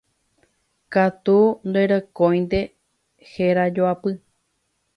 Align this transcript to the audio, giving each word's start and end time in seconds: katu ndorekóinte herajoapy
katu 0.93 1.35
ndorekóinte 1.67 2.59
herajoapy 3.31 4.11